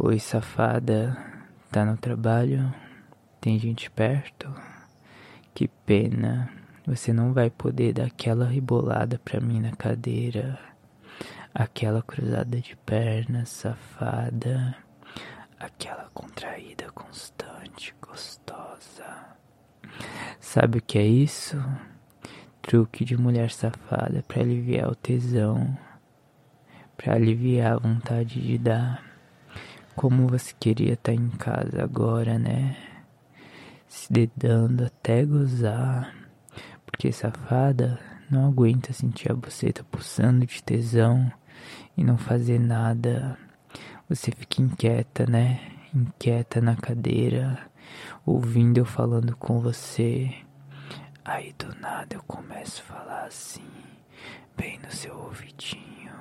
[0.00, 1.18] Oi, safada,
[1.72, 2.72] tá no trabalho?
[3.40, 4.48] Tem gente perto?
[5.52, 6.48] Que pena,
[6.86, 10.56] você não vai poder dar aquela rebolada pra mim na cadeira,
[11.52, 14.76] aquela cruzada de pernas, safada,
[15.58, 19.36] aquela contraída constante, gostosa.
[20.38, 21.56] Sabe o que é isso?
[22.62, 25.76] Truque de mulher safada pra aliviar o tesão,
[26.96, 29.07] pra aliviar a vontade de dar.
[29.98, 32.76] Como você queria estar em casa agora, né?
[33.88, 36.14] Se dedando até gozar.
[36.86, 37.98] Porque safada
[38.30, 41.28] não aguenta sentir a buceta pulsando de tesão
[41.96, 43.36] e não fazer nada.
[44.08, 45.60] Você fica inquieta, né?
[45.92, 47.58] Inquieta na cadeira,
[48.24, 50.32] ouvindo eu falando com você.
[51.24, 53.66] Aí do nada eu começo a falar assim,
[54.56, 56.12] bem no seu ouvidinho.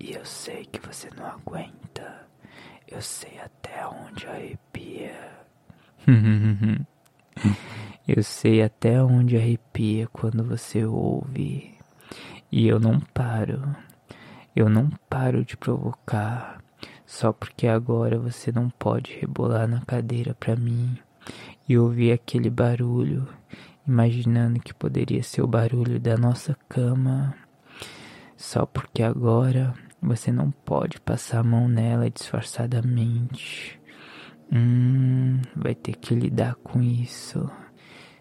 [0.00, 2.24] E eu sei que você não aguenta.
[2.88, 5.16] Eu sei até onde arrepia.
[8.06, 11.74] eu sei até onde arrepia quando você ouve.
[12.50, 13.74] E eu não paro.
[14.54, 16.62] Eu não paro de provocar.
[17.04, 20.96] Só porque agora você não pode rebolar na cadeira pra mim
[21.68, 23.28] e ouvir aquele barulho,
[23.86, 27.34] imaginando que poderia ser o barulho da nossa cama.
[28.36, 29.74] Só porque agora
[30.06, 33.80] você não pode passar a mão nela disfarçadamente.
[34.52, 37.50] Hum, vai ter que lidar com isso.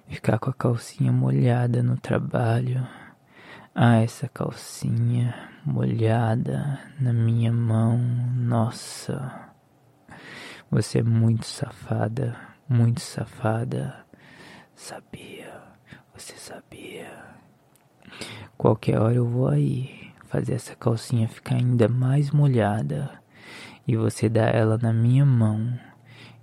[0.08, 2.86] Ficar com a calcinha molhada no trabalho.
[3.76, 8.00] Ah, essa calcinha molhada na minha mão.
[8.36, 9.52] Nossa.
[10.72, 12.36] Você é muito safada,
[12.68, 13.96] muito safada.
[14.74, 15.62] Sabia,
[16.16, 17.26] você sabia.
[18.58, 23.12] Qualquer hora eu vou aí fazer essa calcinha ficar ainda mais molhada
[23.88, 25.78] e você dar ela na minha mão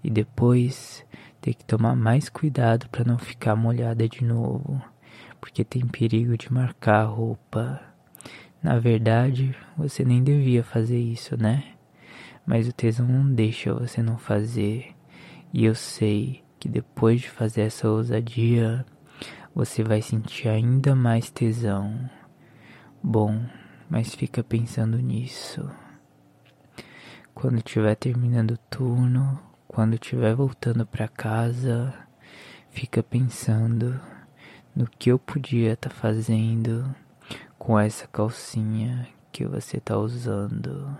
[0.02, 1.05] e depois
[1.41, 4.80] ter que tomar mais cuidado para não ficar molhada de novo,
[5.41, 7.81] porque tem perigo de marcar a roupa.
[8.62, 11.64] Na verdade, você nem devia fazer isso, né?
[12.47, 14.94] Mas o tesão não deixa você não fazer.
[15.53, 18.87] E eu sei que depois de fazer essa ousadia,
[19.53, 22.09] você vai sentir ainda mais tesão.
[23.03, 23.44] Bom,
[23.92, 25.70] mas fica pensando nisso.
[27.34, 29.38] Quando estiver terminando o turno,
[29.69, 31.92] quando estiver voltando para casa,
[32.70, 34.00] fica pensando
[34.75, 36.97] no que eu podia estar tá fazendo
[37.58, 40.97] com essa calcinha que você está usando.